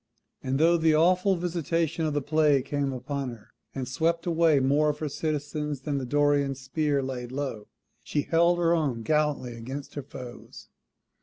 [0.41, 4.89] And though the awful visitation of the Plague came upon her, and swept away more
[4.89, 7.67] of her citizens than the Dorian spear laid low,
[8.03, 10.69] she held her own gallantly against her foes.